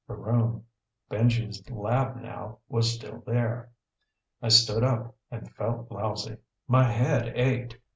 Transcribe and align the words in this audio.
The 0.07 0.15
room, 0.15 0.65
Benji's 1.11 1.61
lab 1.69 2.15
now, 2.15 2.57
was 2.67 2.91
still 2.91 3.21
there. 3.23 3.69
I 4.41 4.49
stood 4.49 4.83
up 4.83 5.15
and 5.29 5.53
felt 5.53 5.91
lousy. 5.91 6.37
My 6.67 6.85
head 6.91 7.31
ached. 7.35 7.77